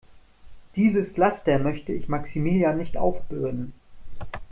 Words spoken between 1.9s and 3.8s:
ich Maximilian nicht aufbürden.